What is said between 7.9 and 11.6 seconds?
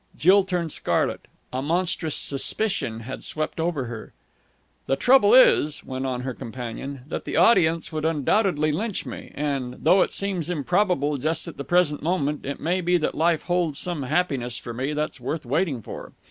would undoubtedly lynch me. And, though it seems improbable just at